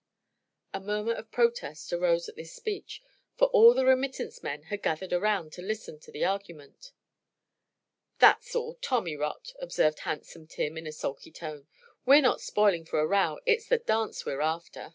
A 0.73 0.79
murmur 0.79 1.13
of 1.13 1.29
protest 1.31 1.93
arose 1.93 2.27
at 2.27 2.35
this 2.35 2.51
speech, 2.55 3.03
for 3.37 3.49
all 3.49 3.75
the 3.75 3.85
remittance 3.85 4.41
men 4.41 4.63
had 4.63 4.81
gathered 4.81 5.13
around 5.13 5.51
to 5.53 5.61
listen 5.61 5.99
to 5.99 6.11
the 6.11 6.25
argument. 6.25 6.91
"That's 8.17 8.55
all 8.55 8.77
tommy 8.81 9.15
rot," 9.15 9.53
observed 9.59 9.99
Handsome 9.99 10.47
Tim, 10.47 10.75
in 10.75 10.87
a 10.87 10.91
sulky 10.91 11.31
tone. 11.31 11.67
"We're 12.03 12.19
not 12.23 12.41
spoiling 12.41 12.83
for 12.83 12.99
a 12.99 13.05
row; 13.05 13.37
it's 13.45 13.67
the 13.67 13.77
dance 13.77 14.25
we're 14.25 14.41
after." 14.41 14.89